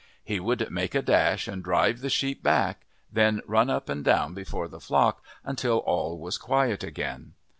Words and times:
He 0.23 0.39
would 0.39 0.71
make 0.71 0.95
a 0.95 1.03
dash 1.03 1.47
and 1.47 1.63
drive 1.63 1.99
the 2.01 2.09
sheep 2.09 2.41
back, 2.41 2.87
then 3.13 3.39
run 3.45 3.69
up 3.69 3.87
and 3.87 4.03
down 4.03 4.33
before 4.33 4.67
the 4.67 4.79
flock 4.79 5.23
until 5.43 5.77
all 5.77 6.17
was 6.17 6.39
quiet 6.39 6.83
again. 6.83 7.33